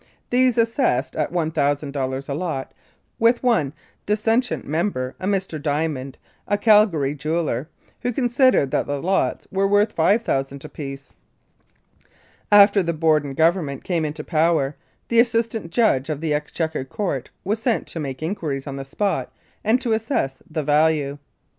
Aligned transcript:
These 0.31 0.55
they 0.55 0.63
assessed 0.63 1.15
at 1.15 1.31
$1,000 1.31 2.27
a 2.27 2.33
lot, 2.33 2.73
with 3.19 3.43
one 3.43 3.71
dissentient 4.07 4.65
member, 4.65 5.13
a 5.19 5.27
Mr. 5.27 5.61
Diamond, 5.61 6.17
a 6.47 6.57
Calgary 6.57 7.13
jeweller, 7.13 7.69
who 8.01 8.11
considered 8.11 8.71
that 8.71 8.87
the 8.87 8.99
lots 8.99 9.47
were 9.51 9.67
worth 9.67 9.95
$5,000 9.95 10.65
apiece. 10.65 11.13
After 12.51 12.81
the 12.81 12.93
Borden 12.93 13.35
Government 13.35 13.83
came 13.83 14.03
into 14.03 14.23
power, 14.23 14.75
the 15.07 15.19
Assistant 15.19 15.69
Judge 15.69 16.09
of 16.09 16.19
the 16.19 16.33
Exchequer 16.33 16.83
Court 16.83 17.29
was 17.43 17.61
sent 17.61 17.85
to 17.89 17.99
make 17.99 18.23
inquiries 18.23 18.65
on 18.65 18.77
the 18.77 18.83
spot 18.85 19.31
and 19.63 19.79
to 19.81 19.93
assess 19.93 20.39
the 20.49 20.63
value. 20.63 21.19